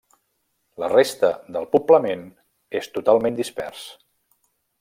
[0.83, 2.25] La resta del poblament
[2.83, 3.89] és totalment dispers.